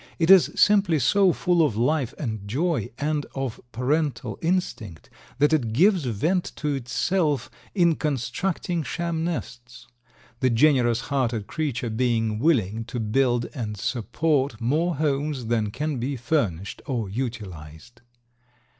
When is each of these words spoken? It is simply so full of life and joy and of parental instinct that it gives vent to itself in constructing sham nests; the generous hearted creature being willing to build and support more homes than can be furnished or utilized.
It 0.17 0.31
is 0.31 0.49
simply 0.55 0.97
so 0.97 1.31
full 1.31 1.63
of 1.63 1.77
life 1.77 2.15
and 2.17 2.47
joy 2.47 2.89
and 2.97 3.23
of 3.35 3.61
parental 3.71 4.39
instinct 4.41 5.11
that 5.37 5.53
it 5.53 5.73
gives 5.73 6.05
vent 6.05 6.45
to 6.55 6.69
itself 6.69 7.51
in 7.75 7.93
constructing 7.93 8.81
sham 8.81 9.23
nests; 9.23 9.85
the 10.39 10.49
generous 10.49 11.01
hearted 11.01 11.45
creature 11.45 11.91
being 11.91 12.39
willing 12.39 12.83
to 12.85 12.99
build 12.99 13.45
and 13.53 13.77
support 13.77 14.59
more 14.59 14.95
homes 14.95 15.45
than 15.45 15.69
can 15.69 15.99
be 15.99 16.15
furnished 16.17 16.81
or 16.87 17.07
utilized. 17.07 18.01